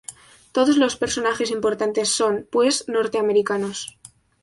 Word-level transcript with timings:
Todos 0.51 0.77
los 0.77 0.95
personajes 0.95 1.51
importantes 1.51 2.09
son, 2.09 2.47
pues, 2.51 2.85
norteamericanos. 2.87 3.99